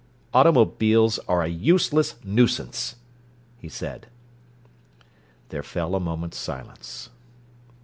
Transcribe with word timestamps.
"Automobiles 0.33 1.19
are 1.27 1.43
a 1.43 1.47
useless 1.47 2.15
nuisance," 2.23 2.95
he 3.59 3.69
said. 3.69 4.07
There 5.49 5.61
fell 5.61 5.93
a 5.93 5.99
moment's 5.99 6.39
silence. 6.39 7.11